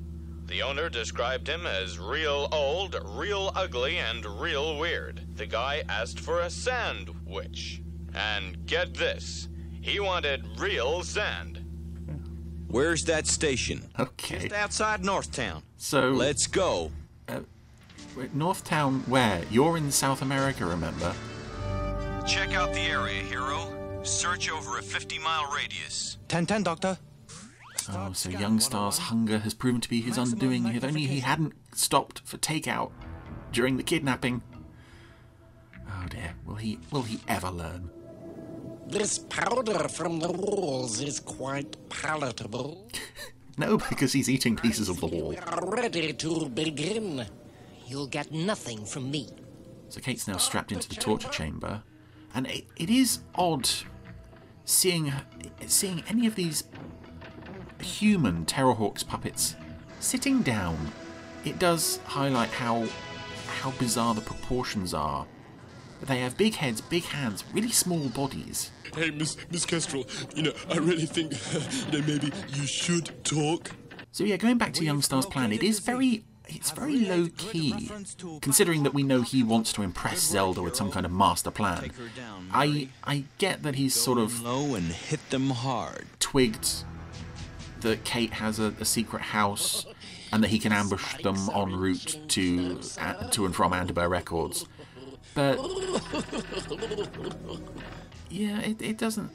The 0.48 0.62
owner 0.62 0.90
described 0.90 1.48
him 1.48 1.66
as 1.66 1.98
real 1.98 2.50
old, 2.52 2.98
real 3.06 3.54
ugly, 3.56 3.98
and 4.00 4.26
real 4.42 4.78
weird. 4.78 5.22
The 5.38 5.46
guy 5.46 5.84
asked 5.88 6.20
for 6.20 6.42
a 6.42 6.50
sandwich. 6.50 7.82
And 8.14 8.66
get 8.66 8.94
this, 8.96 9.48
he 9.82 10.02
wanted 10.02 10.46
real 10.60 11.04
sand. 11.04 11.64
Where's 12.68 13.06
that 13.06 13.28
station? 13.28 13.90
Okay, 13.98 14.40
Just 14.40 14.54
outside 14.54 15.04
Northtown. 15.04 15.64
so 15.78 16.10
Let's 16.10 16.48
go. 16.48 16.92
Wait, 18.16 18.36
Northtown, 18.38 19.08
where? 19.08 19.42
You're 19.50 19.78
in 19.78 19.92
South 19.92 20.22
America, 20.22 20.66
remember? 20.66 21.14
Check 22.28 22.54
out 22.54 22.74
the 22.74 22.82
area, 22.82 23.22
Hiro. 23.22 23.68
Search 24.04 24.50
over 24.52 24.78
a 24.78 24.82
50 24.82 25.20
mile 25.20 25.52
radius. 25.54 26.18
10 26.28 26.46
10, 26.46 26.64
Doctor. 26.64 26.98
Oh, 27.92 28.14
so 28.14 28.30
Yung-Star's 28.30 28.98
hunger 28.98 29.40
has 29.40 29.54
proven 29.54 29.82
to 29.82 29.90
be 29.90 30.02
his 30.02 30.18
undoing. 30.18 30.66
If 30.68 30.84
only 30.84 31.06
he 31.06 31.20
hadn't 31.20 31.54
stopped 31.76 32.22
for 32.24 32.38
takeout 32.38 32.92
during 33.52 33.78
the 33.78 33.84
kidnapping. 33.84 34.42
Oh 35.88 36.08
dear, 36.10 36.34
will 36.46 36.56
he 36.56 36.80
will 36.92 37.02
he 37.02 37.20
ever 37.28 37.50
learn? 37.50 37.90
This 38.88 39.20
powder 39.20 39.88
from 39.90 40.20
the 40.20 40.32
walls 40.32 41.02
is 41.02 41.20
quite 41.20 41.90
palatable. 41.90 42.90
No, 43.56 43.78
because 43.78 44.12
he's 44.14 44.32
eating 44.32 44.56
pieces 44.56 44.90
of 44.90 45.00
the 45.00 45.06
wall. 45.06 45.30
We 45.30 45.38
are 45.38 45.70
ready 45.70 46.12
to 46.12 46.50
begin. 46.50 47.28
You'll 47.86 48.08
get 48.08 48.32
nothing 48.32 48.86
from 48.86 49.12
me. 49.12 49.30
So 49.90 50.02
Kate's 50.02 50.28
now 50.28 50.38
strapped 50.38 50.72
into 50.72 50.90
the 50.90 50.96
torture 50.96 51.30
chamber, 51.30 51.84
and 52.34 52.48
it, 52.48 52.66
it 52.78 52.90
is 52.90 53.20
odd 53.36 53.70
seeing 54.66 55.14
seeing 55.68 56.04
any 56.08 56.26
of 56.26 56.36
these 56.36 56.64
human 57.82 58.46
Terrahawks 58.46 59.06
puppets 59.06 59.56
sitting 60.00 60.42
down. 60.42 60.78
It 61.46 61.60
does 61.60 62.00
highlight 62.06 62.50
how 62.50 62.88
how 63.62 63.72
bizarre 63.72 64.16
the 64.16 64.22
proportions 64.22 64.94
are. 64.94 65.28
They 66.02 66.20
have 66.20 66.38
big 66.38 66.56
heads, 66.56 66.82
big 66.82 67.04
hands, 67.04 67.46
really 67.54 67.72
small 67.72 68.10
bodies. 68.10 68.72
Hey, 68.96 69.12
Miss 69.12 69.38
Miss 69.52 69.66
Kestrel, 69.66 70.06
you 70.36 70.44
know, 70.44 70.54
I 70.70 70.78
really 70.78 71.06
think, 71.06 71.32
you 71.92 72.00
know, 72.00 72.08
maybe 72.08 72.32
you 72.50 72.66
should 72.66 73.24
talk. 73.24 73.72
So 74.12 74.24
yeah, 74.24 74.38
going 74.38 74.58
back 74.58 74.74
to 74.74 74.84
Yung-Star's 74.84 75.26
plan, 75.26 75.52
it 75.52 75.64
is 75.64 75.80
very 75.80 76.26
it's 76.48 76.72
very 76.72 76.98
low 77.00 77.28
key, 77.38 77.90
considering 78.42 78.84
that 78.84 78.94
we 78.94 79.04
know 79.04 79.22
he 79.22 79.44
wants 79.44 79.72
to 79.74 79.82
impress 79.82 80.20
Zelda 80.20 80.62
with 80.62 80.76
some 80.76 80.92
kind 80.92 81.06
of 81.06 81.12
master 81.12 81.52
plan. 81.52 81.92
I 82.52 82.90
I 83.04 83.26
get 83.38 83.64
that 83.64 83.76
he's 83.76 83.94
sort 83.96 84.18
of 84.18 84.42
Low 84.42 84.76
and 84.76 84.86
hit 84.86 85.30
them 85.30 85.50
hard. 85.52 86.06
twigged 86.20 86.84
that 87.82 88.04
Kate 88.04 88.34
has 88.34 88.60
a, 88.60 88.74
a 88.80 88.86
secret 88.86 89.22
house 89.22 89.86
and 90.32 90.44
that 90.44 90.50
he 90.50 90.60
can 90.60 90.72
ambush 90.72 91.22
them 91.22 91.38
en 91.54 91.76
route 91.76 92.20
to 92.30 92.80
uh, 93.00 93.30
to 93.30 93.46
and 93.46 93.56
from 93.56 93.74
Anderburr 93.74 94.10
Records. 94.10 94.66
But 95.36 95.60
yeah, 98.30 98.60
it, 98.62 98.82
it 98.82 98.98
doesn't 98.98 99.32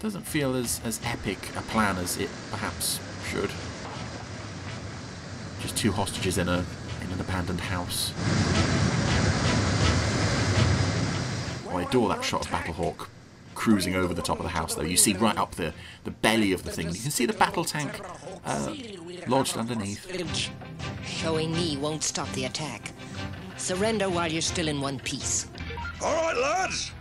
doesn't 0.00 0.26
feel 0.26 0.54
as, 0.54 0.80
as 0.84 1.00
epic 1.04 1.38
a 1.56 1.62
plan 1.62 1.96
as 1.96 2.18
it 2.18 2.28
perhaps 2.50 3.00
should. 3.30 3.50
Just 5.84 5.96
two 5.96 6.00
hostages 6.00 6.38
in 6.38 6.48
a 6.48 6.64
in 7.02 7.12
an 7.12 7.20
abandoned 7.20 7.60
house. 7.60 8.14
Oh, 11.68 11.76
I 11.76 11.82
adore 11.82 12.08
that 12.08 12.24
shot 12.24 12.46
of 12.46 12.50
Battlehawk 12.50 13.08
cruising 13.54 13.94
over 13.94 14.14
the 14.14 14.22
top 14.22 14.38
of 14.38 14.44
the 14.44 14.48
house, 14.48 14.74
though. 14.74 14.82
You 14.82 14.96
see 14.96 15.12
right 15.12 15.36
up 15.36 15.56
the, 15.56 15.74
the 16.04 16.10
belly 16.10 16.52
of 16.52 16.62
the 16.62 16.70
thing. 16.70 16.86
You 16.86 17.00
can 17.00 17.10
see 17.10 17.26
the 17.26 17.34
battle 17.34 17.66
tank 17.66 18.00
uh, 18.46 18.74
lodged 19.26 19.58
underneath. 19.58 20.06
Showing 21.04 21.52
me 21.52 21.76
won't 21.76 22.02
stop 22.02 22.32
the 22.32 22.46
attack. 22.46 22.92
Surrender 23.58 24.08
while 24.08 24.32
you're 24.32 24.40
still 24.40 24.68
in 24.68 24.80
one 24.80 24.98
piece. 25.00 25.48
All 26.00 26.14
right, 26.14 26.36
lads. 26.36 26.92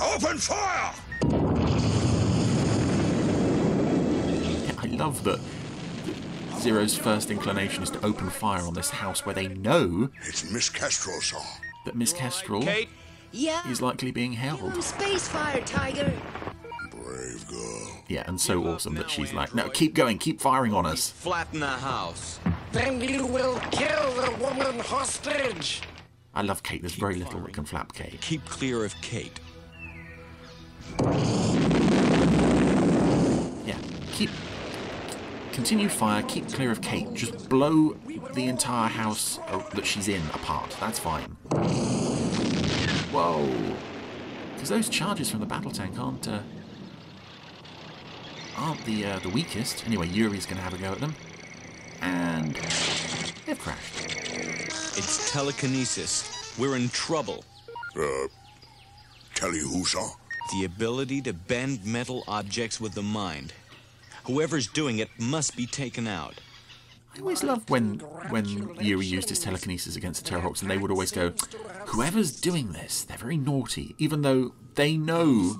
Open 0.00 0.38
fire! 0.38 0.94
Yeah, 4.66 4.72
I 4.78 4.86
love 4.86 5.24
that 5.24 5.40
Zero's 6.60 6.96
first 6.96 7.30
inclination 7.30 7.82
is 7.82 7.90
to 7.90 8.04
open 8.04 8.28
fire 8.28 8.62
on 8.62 8.74
this 8.74 8.90
house 8.90 9.24
where 9.24 9.34
they 9.34 9.48
know 9.48 10.10
It's 10.26 10.50
Miss 10.50 10.68
Kestrel's 10.68 11.26
song. 11.26 11.46
that 11.86 11.94
Miss 11.96 12.12
Kestrel 12.12 12.62
Kate, 12.62 12.88
Yeah. 13.32 13.66
is 13.70 13.80
likely 13.80 14.10
being 14.10 14.32
You're 14.34 14.42
held. 14.42 14.82
space 14.84 15.26
fire, 15.28 15.62
Tiger. 15.62 16.12
Brave 16.90 17.48
girl. 17.48 18.02
Yeah, 18.08 18.24
and 18.26 18.38
so 18.40 18.66
awesome 18.66 18.94
that 18.96 19.08
she's 19.10 19.32
like, 19.32 19.54
no, 19.54 19.68
keep 19.70 19.94
going, 19.94 20.18
keep 20.18 20.40
firing 20.40 20.74
on 20.74 20.84
us. 20.84 21.10
flatten 21.10 21.60
the 21.60 21.66
house. 21.66 22.38
Then 22.72 23.00
you 23.00 23.26
will 23.26 23.58
kill 23.72 24.12
the 24.14 24.30
woman 24.40 24.78
hostage. 24.80 25.80
I 26.34 26.42
love 26.42 26.62
Kate. 26.62 26.82
There's 26.82 26.94
very 26.94 27.14
little 27.16 27.40
that 27.40 27.52
can 27.54 27.64
flap 27.64 27.92
Kate. 27.94 28.20
Keep 28.20 28.44
clear 28.46 28.84
of 28.84 28.94
Kate. 29.00 29.40
Yeah, 33.66 33.76
keep. 34.12 34.30
Continue 35.52 35.88
fire, 35.88 36.22
keep 36.22 36.48
clear 36.48 36.70
of 36.70 36.80
Kate. 36.80 37.12
Just 37.12 37.48
blow 37.48 37.94
the 38.34 38.46
entire 38.46 38.88
house 38.88 39.38
uh, 39.48 39.58
that 39.74 39.84
she's 39.84 40.08
in 40.08 40.22
apart. 40.32 40.76
That's 40.80 40.98
fine. 40.98 41.36
Whoa. 43.12 43.76
Because 44.54 44.68
those 44.68 44.88
charges 44.88 45.30
from 45.30 45.40
the 45.40 45.46
battle 45.46 45.70
tank 45.70 45.98
aren't. 45.98 46.28
Uh, 46.28 46.40
aren't 48.56 48.84
the 48.84 49.04
uh, 49.06 49.18
the 49.20 49.28
weakest. 49.28 49.86
Anyway, 49.86 50.06
Yuri's 50.08 50.46
going 50.46 50.56
to 50.56 50.62
have 50.62 50.74
a 50.74 50.78
go 50.78 50.92
at 50.92 51.00
them. 51.00 51.14
And. 52.00 52.54
They've 53.46 53.58
crashed. 53.58 54.06
It's 54.96 55.32
telekinesis. 55.32 56.56
We're 56.58 56.76
in 56.76 56.88
trouble. 56.90 57.44
Uh, 57.96 58.28
tell 59.34 59.52
you 59.52 59.66
who, 59.66 59.84
sir? 59.84 60.06
The 60.52 60.64
ability 60.64 61.22
to 61.22 61.32
bend 61.32 61.84
metal 61.84 62.22
objects 62.28 62.80
with 62.80 62.94
the 62.94 63.02
mind. 63.02 63.52
Whoever's 64.24 64.66
doing 64.66 64.98
it 64.98 65.10
must 65.18 65.56
be 65.56 65.66
taken 65.66 66.06
out. 66.06 66.40
I 67.16 67.20
always 67.20 67.42
loved 67.42 67.70
when 67.70 67.98
when 68.28 68.46
Yuri 68.80 69.04
used 69.04 69.28
his 69.30 69.40
telekinesis 69.40 69.96
against 69.96 70.24
the 70.24 70.30
Terrahawks, 70.30 70.62
and 70.62 70.70
they 70.70 70.78
would 70.78 70.92
always 70.92 71.10
go, 71.10 71.32
"Whoever's 71.88 72.40
doing 72.40 72.72
this, 72.72 73.02
they're 73.02 73.18
very 73.18 73.36
naughty," 73.36 73.96
even 73.98 74.22
though 74.22 74.54
they 74.76 74.96
know 74.96 75.54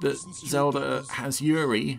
that 0.00 0.16
Zelda 0.46 1.04
has 1.10 1.42
Yuri. 1.42 1.98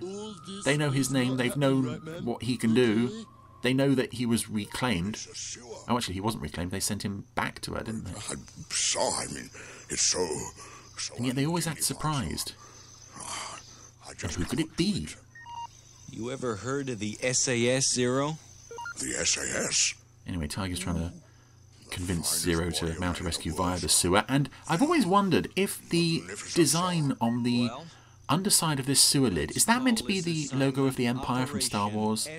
They 0.66 0.78
know 0.78 0.90
his 0.90 1.12
name. 1.12 1.38
They've 1.38 1.56
known 1.56 2.24
what 2.24 2.44
he 2.44 2.58
can 2.58 2.74
do. 2.74 3.26
They 3.62 3.74
know 3.74 3.94
that 3.96 4.14
he 4.14 4.26
was 4.26 4.50
reclaimed. 4.50 5.26
Oh, 5.88 5.96
actually, 5.98 6.16
he 6.16 6.22
wasn't 6.22 6.44
reclaimed. 6.44 6.72
They 6.72 6.80
sent 6.80 7.04
him 7.04 7.26
back 7.36 7.62
to 7.62 7.76
her, 7.76 7.84
didn't 7.84 8.06
they? 8.06 8.20
So, 8.72 9.00
I 9.00 9.28
mean, 9.28 9.50
it's 9.90 10.02
so. 10.02 10.28
so 10.98 11.16
And 11.16 11.28
yet 11.28 11.36
they 11.36 11.46
always 11.46 11.68
act 11.68 11.84
surprised. 11.84 12.54
And 14.22 14.32
who 14.32 14.46
could 14.46 14.60
it 14.60 14.76
be? 14.76 15.08
You 16.14 16.30
ever 16.30 16.58
heard 16.58 16.90
of 16.90 17.00
the 17.00 17.14
SAS 17.34 17.92
Zero? 17.92 18.38
The 19.00 19.14
SAS? 19.26 19.96
Anyway, 20.28 20.46
Tiger's 20.46 20.78
trying 20.78 20.98
to 20.98 21.12
convince 21.90 22.40
Zero 22.40 22.70
to 22.70 23.00
mount 23.00 23.20
a 23.20 23.24
rescue 23.24 23.52
via 23.52 23.80
the 23.80 23.90
sewer, 23.90 24.24
and 24.30 24.48
I've 24.70 24.84
always 24.84 25.08
wondered 25.08 25.50
if 25.56 25.90
the 25.90 26.22
design 26.54 27.18
on 27.20 27.42
the 27.42 27.72
underside 28.30 28.80
of 28.80 28.86
this 28.86 29.02
sewer 29.02 29.32
lid 29.32 29.58
is 29.58 29.66
that 29.66 29.82
meant 29.84 29.98
to 29.98 30.04
be 30.04 30.22
the 30.22 30.50
logo 30.54 30.86
of 30.86 30.98
the 30.98 31.08
Empire 31.08 31.48
from 31.48 31.62
Star 31.62 31.90
Wars? 31.90 32.30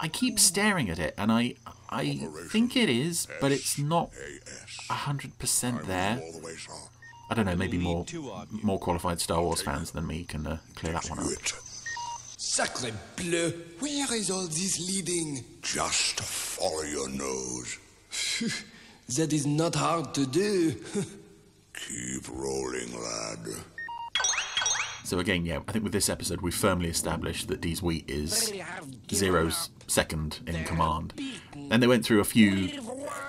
I 0.00 0.08
keep 0.08 0.40
staring 0.40 0.88
at 0.88 0.98
it, 0.98 1.12
and 1.18 1.30
I 1.30 1.56
I 1.90 2.30
think 2.48 2.78
it 2.78 2.88
is, 2.88 3.28
but 3.42 3.52
it's 3.52 3.78
not 3.78 4.10
hundred 4.88 5.38
percent 5.38 5.86
there. 5.86 6.18
I 7.28 7.34
don't 7.34 7.44
know. 7.44 7.56
Maybe 7.56 7.76
more 7.76 8.06
more 8.50 8.78
qualified 8.78 9.20
Star 9.20 9.42
Wars 9.42 9.60
fans 9.60 9.90
than 9.90 10.06
me 10.06 10.24
can 10.24 10.46
uh, 10.46 10.58
clear 10.74 10.94
that 10.94 11.10
one 11.10 11.18
up. 11.18 11.28
Sacre 12.36 12.92
bleu! 13.16 13.50
Where 13.78 14.14
is 14.14 14.30
all 14.30 14.46
this 14.46 14.78
leading? 14.80 15.44
Just 15.62 16.20
follow 16.20 16.82
your 16.82 17.08
nose. 17.08 17.78
that 19.16 19.32
is 19.32 19.46
not 19.46 19.74
hard 19.74 20.14
to 20.14 20.26
do. 20.26 20.72
Keep 21.74 22.28
rolling, 22.28 22.92
lad. 23.00 23.38
So 25.04 25.18
again, 25.18 25.44
yeah, 25.44 25.60
I 25.68 25.72
think 25.72 25.84
with 25.84 25.92
this 25.92 26.08
episode 26.08 26.40
we 26.40 26.50
firmly 26.50 26.88
established 26.88 27.48
that 27.48 27.60
Dix-Huit 27.60 28.04
is 28.08 28.52
Zero's 29.12 29.68
second 29.86 30.40
in 30.46 30.64
command. 30.64 31.12
Then 31.54 31.80
they 31.80 31.86
went 31.86 32.04
through 32.04 32.20
a 32.20 32.24
few 32.24 32.80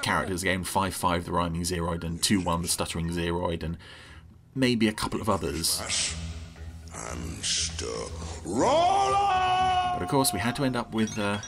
characters 0.02 0.42
again, 0.42 0.64
5-5 0.64 1.26
the 1.26 1.32
rhyming 1.32 1.64
Zeroid 1.64 2.04
and 2.04 2.22
2-1 2.22 2.62
the 2.62 2.68
stuttering 2.70 3.10
Zeroid 3.10 3.62
and 3.62 3.78
maybe 4.56 4.88
a 4.88 4.94
couple 4.94 5.20
of 5.20 5.30
others. 5.30 5.82
But 9.94 10.04
of 10.04 10.10
course 10.10 10.34
we 10.34 10.40
had 10.40 10.56
to 10.58 10.64
end 10.64 10.76
up 10.76 10.94
with 10.94 11.18
uh, 11.18 11.40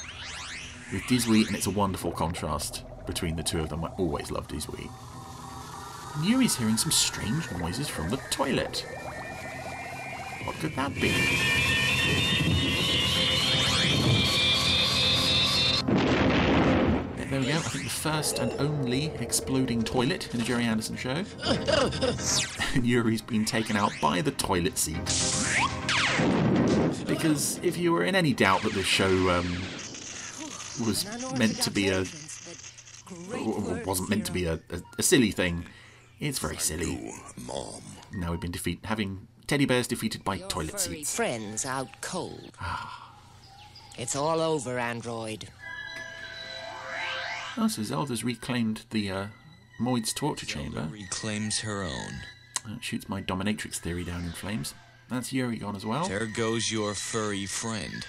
with 0.92 1.06
Dee's 1.08 1.28
and 1.28 1.56
it's 1.56 1.68
a 1.68 1.72
wonderful 1.72 2.12
contrast 2.12 2.84
between 3.06 3.36
the 3.36 3.44
two 3.44 3.60
of 3.60 3.70
them. 3.70 3.84
I 3.84 3.90
always 3.98 4.32
loved 4.32 4.52
Wheat. 4.52 4.90
Yuri's 6.24 6.56
hearing 6.56 6.78
some 6.78 6.92
strange 6.92 7.52
noises 7.52 7.88
from 7.88 8.10
the 8.10 8.18
toilet. 8.32 8.86
What 10.46 10.56
could 10.56 10.76
that 10.76 10.94
be? 10.96 11.14
There 17.30 17.42
we 17.42 17.48
go. 17.48 17.54
I 17.54 17.60
think 17.60 17.84
the 17.84 17.90
first 17.90 18.40
and 18.40 18.54
only 18.58 19.12
exploding 19.20 19.84
toilet 19.84 20.34
in 20.34 20.40
a 20.40 20.44
Gerry 20.44 20.64
Anderson 20.64 20.96
show. 20.96 21.26
Yuri's 22.82 23.22
been 23.22 23.44
taken 23.44 23.76
out 23.76 23.92
by 24.02 24.22
the 24.22 24.32
toilet 24.32 24.78
seat. 24.78 25.37
Because 27.06 27.60
if 27.64 27.78
you 27.78 27.92
were 27.94 28.04
in 28.04 28.16
any 28.16 28.34
doubt 28.34 28.62
that 28.64 28.74
this 28.74 28.86
show 28.86 29.08
um, 29.30 29.52
was 30.86 31.06
meant 31.38 31.62
to 31.62 31.72
be 31.72 31.90
a 31.90 32.06
wasn't 33.86 34.10
meant 34.10 34.26
to 34.26 34.32
be 34.32 34.46
a, 34.46 34.54
a, 34.70 34.82
a 35.00 35.04
silly 35.04 35.32
thing, 35.32 35.66
it's 36.20 36.40
very 36.40 36.58
silly. 36.58 37.14
Mom. 37.46 37.82
Now 38.14 38.32
we've 38.32 38.40
been 38.40 38.52
defeat 38.52 38.80
having 38.84 39.28
teddy 39.48 39.66
bears 39.66 39.88
defeated 39.88 40.24
by 40.24 40.36
Your 40.36 40.48
toilet 40.48 40.80
furry 40.80 40.98
seats. 40.98 41.16
friends 41.16 41.66
out 41.66 42.02
cold. 42.02 42.52
it's 43.98 44.16
all 44.16 44.42
over, 44.42 44.78
android. 44.78 45.48
Oh, 47.58 47.68
so 47.68 47.82
Zelda's 47.82 48.24
reclaimed 48.24 48.84
the 48.92 49.10
uh, 49.10 49.28
Moid's 49.80 50.14
torture 50.14 50.46
chamber. 50.46 50.88
Reclaims 50.92 51.62
her 51.62 51.82
own. 51.84 52.22
Uh, 52.66 52.76
shoots 52.82 53.10
my 53.10 53.22
dominatrix 53.22 53.78
theory 53.78 54.04
down 54.04 54.24
in 54.26 54.32
flames. 54.32 54.74
That's 55.10 55.32
Yuri 55.32 55.58
gone 55.58 55.76
as 55.76 55.86
well. 55.86 56.08
There 56.08 56.26
goes 56.26 56.72
your 56.72 56.94
furry 56.94 57.46
friend. 57.46 58.06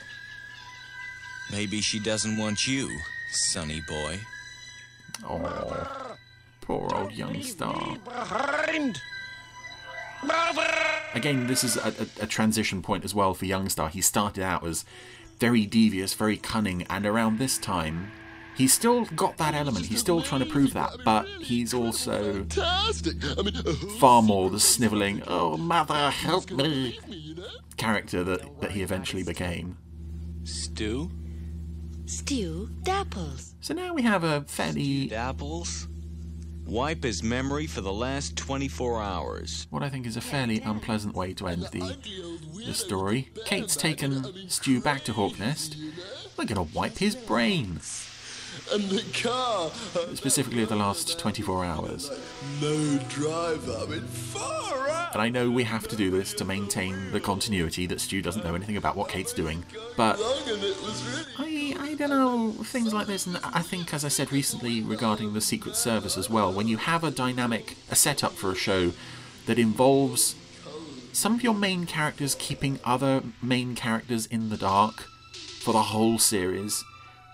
Maybe 1.51 1.81
she 1.81 1.99
doesn't 1.99 2.37
want 2.37 2.67
you, 2.67 2.91
sonny 3.33 3.81
boy. 3.89 4.21
Oh, 5.25 6.17
poor 6.61 6.91
old 6.95 7.13
Yung-Star. 7.13 7.97
Again, 11.15 11.47
this 11.47 11.65
is 11.65 11.77
a, 11.77 11.95
a, 12.21 12.25
a 12.25 12.27
transition 12.27 12.83
point 12.83 13.05
as 13.05 13.15
well 13.15 13.33
for 13.33 13.47
Yung-Star. 13.47 13.89
He 13.89 14.01
started 14.01 14.43
out 14.43 14.67
as 14.67 14.85
very 15.39 15.67
devious, 15.67 16.15
very 16.15 16.37
cunning, 16.37 16.85
and 16.91 17.07
around 17.07 17.39
this 17.39 17.59
time, 17.59 18.11
he's 18.59 18.73
still 18.73 19.05
got 19.07 19.39
that 19.39 19.55
element. 19.55 19.87
He's 19.87 20.01
still 20.01 20.21
trying 20.21 20.41
to 20.41 20.47
prove 20.47 20.75
that, 20.75 20.91
but 21.05 21.27
he's 21.41 21.73
also 21.73 22.45
Fantastic. 22.45 23.17
I 23.39 23.43
mean, 23.43 23.57
uh, 23.57 23.73
far 23.99 24.21
more 24.21 24.51
the 24.51 24.61
snivelling, 24.61 25.23
oh, 25.27 25.57
mother, 25.57 26.11
help 26.11 26.51
me 26.51 26.99
character 27.77 28.23
that, 28.25 28.61
that 28.61 28.73
he 28.73 28.83
eventually 28.83 29.23
became. 29.23 29.79
Stew? 30.45 31.11
Stew 32.07 32.71
Dapples. 32.83 33.55
So 33.61 33.75
now 33.75 33.95
we 33.95 34.03
have 34.03 34.25
a 34.25 34.43
fairly, 34.43 35.09
Dapples. 35.09 35.87
Wipe 36.67 37.03
his 37.03 37.23
memory 37.23 37.67
for 37.67 37.81
the 37.81 37.93
last 37.93 38.37
24 38.37 39.01
hours. 39.01 39.67
what 39.71 39.83
I 39.83 39.89
think 39.89 40.07
is 40.07 40.19
a 40.19 40.21
fairly 40.21 40.61
unpleasant 40.61 41.15
way 41.15 41.33
to 41.35 41.47
end 41.47 41.63
the, 41.73 41.97
the 42.67 42.75
story. 42.75 43.31
Kate's 43.47 43.75
taken 43.75 44.51
Stew 44.51 44.81
back 44.83 45.05
to 45.05 45.15
Hawknest. 45.15 45.77
We're 46.37 46.45
going 46.45 46.69
to 46.69 46.75
wipe 46.75 46.99
his 46.99 47.15
brain. 47.17 47.81
And 48.73 48.85
the 48.85 49.03
car. 49.23 49.71
specifically 50.15 50.63
of 50.63 50.69
the 50.69 50.77
last 50.77 51.19
24 51.19 51.65
hours. 51.65 52.11
No 52.61 52.99
driver. 53.09 53.77
I 53.83 53.87
mean, 53.87 54.01
far 54.03 54.89
out. 54.89 55.13
And 55.13 55.23
I 55.23 55.29
know 55.29 55.51
we 55.51 55.65
have 55.65 55.89
to 55.89 55.97
do 55.97 56.11
this 56.11 56.35
to 56.35 56.45
maintain 56.45 57.11
the 57.13 57.21
continuity 57.21 57.87
that 57.87 58.01
Stu 58.01 58.23
doesn't 58.23 58.45
know 58.45 58.55
anything 58.55 58.77
about 58.77 58.97
what 58.97 59.09
Kate's 59.09 59.33
doing. 59.33 59.65
But 59.97 60.21
Long 60.21 60.49
and 60.49 60.63
it 60.63 60.81
was 60.83 61.05
really. 61.39 61.75
I, 61.75 61.91
I 61.91 61.95
don't 61.95 62.11
know, 62.11 62.53
things 62.65 62.93
like 62.93 63.07
this, 63.07 63.27
and 63.27 63.39
I 63.43 63.63
think, 63.63 63.93
as 63.95 64.05
I 64.05 64.09
said 64.09 64.33
recently 64.33 64.83
regarding 64.83 65.33
the 65.33 65.41
Secret 65.41 65.77
Service 65.77 66.17
as 66.17 66.29
well, 66.29 66.53
when 66.53 66.69
you 66.69 66.77
have 66.77 67.05
a 67.05 67.11
dynamic, 67.11 67.77
a 67.91 67.97
setup 67.97 68.33
for 68.33 68.53
a 68.53 68.55
show 68.55 68.93
that 69.47 69.59
involves 69.59 70.35
some 71.13 71.35
of 71.35 71.43
your 71.43 71.55
main 71.55 71.87
characters 71.87 72.37
keeping 72.37 72.79
other 72.85 73.23
main 73.43 73.75
characters 73.75 74.27
in 74.27 74.51
the 74.51 74.57
dark 74.57 75.09
for 75.33 75.73
the 75.73 75.83
whole 75.85 76.19
series, 76.19 76.85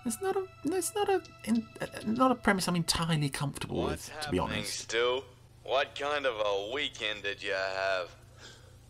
it's 0.05 0.21
not 0.21 0.35
a, 0.35 0.43
it's 0.65 0.93
not 0.95 1.09
a, 1.09 1.21
in, 1.45 1.65
not 2.05 2.31
a 2.31 2.35
premise 2.35 2.67
I'm 2.67 2.75
entirely 2.75 3.29
comfortable 3.29 3.83
with, 3.83 4.11
to 4.21 4.29
be 4.29 4.39
honest. 4.39 4.81
Stu? 4.81 5.23
What 5.63 5.97
kind 5.99 6.25
of 6.25 6.35
a 6.35 6.71
weekend 6.73 7.23
did 7.23 7.41
you 7.41 7.53
have? 7.53 8.09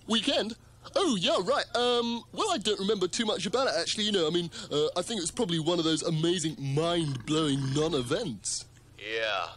Weekend? 0.08 0.56
Oh, 0.96 1.18
yeah, 1.20 1.38
right. 1.44 1.66
Um, 1.76 2.24
well, 2.32 2.52
I 2.52 2.58
don't 2.58 2.80
remember 2.80 3.08
too 3.08 3.26
much 3.26 3.46
about 3.46 3.68
it, 3.68 3.74
actually. 3.80 4.04
You 4.04 4.12
know, 4.12 4.28
I 4.28 4.30
mean, 4.30 4.52
uh, 4.72 4.88
I 4.96 5.02
think 5.02 5.20
it 5.20 5.24
was 5.24 5.32
probably 5.32 5.60
one 5.60 5.80
of 5.80 5.86
those 5.86 6.04
amazing, 6.04 6.58
mind 6.60 7.26
blowing 7.26 7.74
non 7.74 7.94
events. 7.94 8.66
Yeah, 9.00 9.48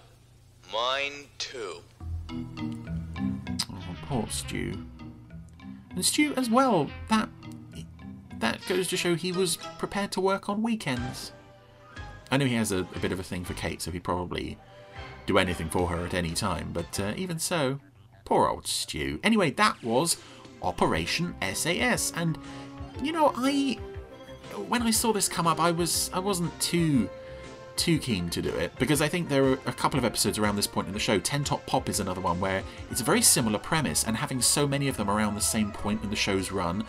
mine 0.73 1.27
too. 1.39 1.83
Oh, 2.31 3.97
poor 4.07 4.27
Stu. 4.31 4.87
And 5.91 6.05
Stu, 6.05 6.35
as 6.37 6.49
well, 6.49 6.89
that 7.09 7.29
that 8.39 8.61
goes 8.69 8.89
to 8.89 8.97
show 8.97 9.17
he 9.17 9.33
was 9.33 9.57
prepared 9.79 10.13
to 10.13 10.21
work 10.21 10.49
on 10.49 10.63
weekends. 10.63 11.33
I 12.31 12.37
know 12.37 12.47
he 12.47 12.55
has 12.55 12.73
a, 12.73 12.79
a 12.79 12.99
bit 13.01 13.13
of 13.13 13.21
a 13.21 13.23
thing 13.23 13.45
for 13.45 13.55
Kate, 13.55 13.81
so 13.81 13.91
he'd 13.91 14.05
probably 14.05 14.59
do 15.27 15.39
anything 15.39 15.69
for 15.69 15.89
her 15.89 16.05
at 16.07 16.15
any 16.15 16.33
time, 16.33 16.71
but 16.73 16.99
uh, 16.99 17.13
even 17.17 17.39
so, 17.39 17.81
poor 18.25 18.49
old 18.49 18.67
Stew. 18.67 19.21
Anyway, 19.23 19.51
that 19.53 19.83
was 19.83 20.17
Operation 20.63 21.35
SAS, 21.55 22.13
and 22.17 22.39
you 23.03 23.13
know, 23.13 23.33
I 23.37 23.79
when 24.67 24.83
I 24.83 24.91
saw 24.91 25.13
this 25.13 25.29
come 25.29 25.47
up, 25.47 25.61
I 25.61 25.71
was 25.71 26.11
I 26.13 26.19
wasn't 26.19 26.59
too 26.61 27.09
too 27.77 27.99
keen 28.01 28.29
to 28.29 28.43
do 28.43 28.49
it 28.49 28.73
because 28.81 29.01
I 29.01 29.07
think 29.07 29.29
there 29.29 29.45
are 29.45 29.53
a 29.67 29.73
couple 29.73 29.99
of 29.99 30.05
episodes 30.05 30.37
around 30.37 30.57
this 30.57 30.67
point 30.67 30.89
in 30.89 30.95
the 30.95 30.99
show. 30.99 31.21
Ten 31.21 31.45
Top 31.45 31.65
Pop 31.67 31.89
is 31.89 32.01
another 32.01 32.21
one 32.21 32.41
where 32.41 32.65
it's 32.91 33.01
a 33.01 33.05
very 33.05 33.23
similar 33.23 33.59
premise, 33.59 34.05
and 34.05 34.17
having 34.17 34.43
so 34.43 34.67
many 34.67 34.89
of 34.89 34.97
them 34.97 35.09
around 35.09 35.35
the 35.35 35.41
same 35.41 35.71
point 35.71 36.03
in 36.03 36.11
the 36.11 36.17
show's 36.17 36.51
run 36.51 36.85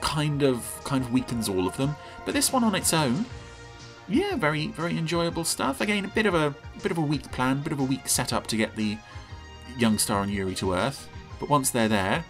kind 0.00 0.42
of 0.42 0.64
kind 0.84 1.04
of 1.04 1.12
weakens 1.12 1.48
all 1.48 1.66
of 1.66 1.76
them. 1.76 1.96
But 2.24 2.34
this 2.34 2.52
one 2.52 2.64
on 2.64 2.74
its 2.74 2.92
own, 2.92 3.24
yeah, 4.10 4.36
very 4.36 4.68
very 4.68 4.98
enjoyable 4.98 5.44
stuff. 5.44 5.80
Again, 5.80 6.04
a 6.04 6.08
bit 6.08 6.26
of 6.26 6.34
a, 6.34 6.54
bit 6.82 6.92
of 6.92 6.98
a 6.98 7.02
weak 7.02 7.30
plan, 7.30 7.60
bit 7.62 7.72
of 7.72 7.80
a 7.80 7.84
weak 7.84 8.08
setup 8.08 8.46
to 8.48 8.56
get 8.56 8.76
the 8.76 8.98
Yung-Star 9.78 10.22
and 10.22 10.32
Yuri 10.32 10.54
to 10.56 10.74
Earth. 10.74 11.08
But 11.38 11.48
once 11.48 11.70
they're 11.70 11.88
there, 11.88 12.24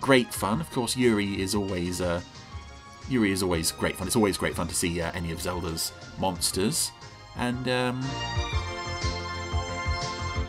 great 0.00 0.32
fun. 0.32 0.60
Of 0.60 0.70
course, 0.70 0.96
Yuri 0.96 1.40
is 1.40 1.54
always 1.54 2.00
uh, 2.00 2.20
Yuri 3.08 3.32
is 3.32 3.42
always 3.42 3.72
great 3.72 3.96
fun. 3.96 4.06
It's 4.06 4.16
always 4.16 4.36
great 4.36 4.54
fun 4.54 4.68
to 4.68 4.74
see 4.74 5.00
uh, 5.00 5.10
any 5.12 5.32
of 5.32 5.40
Zelda's 5.40 5.92
monsters, 6.18 6.92
and 7.36 7.66
um, 7.68 8.02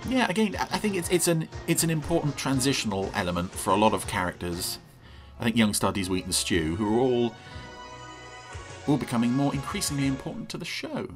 yeah, 0.09 0.27
again, 0.29 0.55
I 0.59 0.77
think 0.77 0.95
it's 0.95 1.09
it's 1.09 1.27
an 1.27 1.47
it's 1.65 1.83
an 1.83 1.89
important 1.89 2.37
transitional 2.37 3.09
element 3.15 3.51
for 3.51 3.71
a 3.71 3.77
lot 3.77 3.93
of 3.93 4.05
characters. 4.05 4.79
I 5.39 5.45
think 5.45 5.57
Yung-Star, 5.57 5.91
Week, 6.09 6.25
and 6.25 6.35
Stew, 6.35 6.75
who 6.75 6.97
are 6.97 6.99
all 7.01 7.35
all 8.87 8.97
becoming 8.97 9.31
more 9.31 9.53
increasingly 9.53 10.07
important 10.07 10.49
to 10.49 10.57
the 10.57 10.65
show. 10.65 11.07